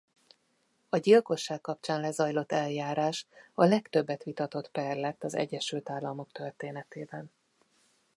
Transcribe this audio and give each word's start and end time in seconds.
A 0.89 0.97
gyilkosság 0.97 1.61
kapcsán 1.61 2.01
lezajlott 2.01 2.51
eljárás 2.51 3.27
a 3.53 3.63
legtöbbet 3.65 4.23
vitatott 4.23 4.69
per 4.69 4.97
lett 4.97 5.23
az 5.23 5.35
Egyesült 5.35 5.89
Államok 5.89 6.31
történetében. 6.31 7.31